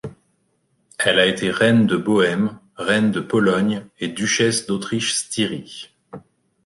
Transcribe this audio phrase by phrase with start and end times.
[0.97, 5.91] Elle a été reine de Bohême, reine de Pologne, et duchesse d'Autriche-Styrie.